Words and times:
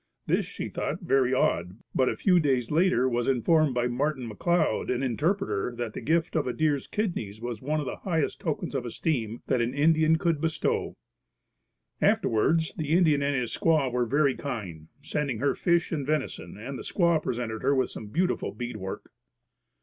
This 0.25 0.47
she 0.47 0.67
thought 0.67 1.01
very 1.01 1.31
odd 1.31 1.77
but 1.93 2.09
a 2.09 2.15
few 2.15 2.39
days 2.39 2.71
later 2.71 3.07
was 3.07 3.27
informed 3.27 3.75
by 3.75 3.85
Martin 3.87 4.27
McCloud, 4.27 4.91
an 4.91 5.03
interpreter, 5.03 5.71
that 5.75 5.93
the 5.93 6.01
gift 6.01 6.35
of 6.35 6.47
a 6.47 6.53
deer's 6.53 6.87
kidneys 6.87 7.39
was 7.39 7.61
one 7.61 7.79
of 7.79 7.85
the 7.85 7.97
highest 7.97 8.41
tokens 8.41 8.73
of 8.73 8.83
esteem 8.83 9.43
that 9.45 9.61
an 9.61 9.75
Indian 9.75 10.17
could 10.17 10.41
bestow. 10.41 10.95
Afterwards 12.01 12.73
the 12.73 12.93
Indian 12.97 13.21
and 13.21 13.35
his 13.35 13.55
squaw 13.55 13.91
were 13.91 14.07
very 14.07 14.35
kind, 14.35 14.87
sending 15.03 15.37
her 15.37 15.53
fish 15.53 15.91
and 15.91 16.03
venison 16.07 16.57
and 16.57 16.79
the 16.79 16.83
squaw 16.83 17.21
presented 17.21 17.61
her 17.61 17.75
with 17.75 17.91
some 17.91 18.07
beautiful 18.07 18.51
bead 18.51 18.77
work. 18.77 19.11